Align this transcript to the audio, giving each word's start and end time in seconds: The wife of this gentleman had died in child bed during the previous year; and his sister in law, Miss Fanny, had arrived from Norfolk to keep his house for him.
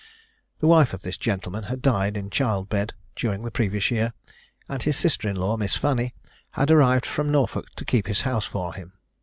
The 0.61 0.65
wife 0.67 0.95
of 0.95 1.03
this 1.03 1.15
gentleman 1.15 1.65
had 1.65 1.79
died 1.79 2.17
in 2.17 2.31
child 2.31 2.69
bed 2.69 2.95
during 3.15 3.43
the 3.43 3.51
previous 3.51 3.91
year; 3.91 4.13
and 4.67 4.81
his 4.81 4.97
sister 4.97 5.29
in 5.29 5.35
law, 5.35 5.57
Miss 5.57 5.75
Fanny, 5.75 6.15
had 6.53 6.71
arrived 6.71 7.05
from 7.05 7.31
Norfolk 7.31 7.69
to 7.75 7.85
keep 7.85 8.07
his 8.07 8.21
house 8.21 8.45
for 8.47 8.73
him. 8.73 8.93